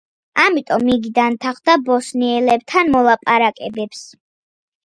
[0.43, 4.03] ამიტომ იგი დათანხმდა ბოსნიელებთან მოლაპარაკებებს.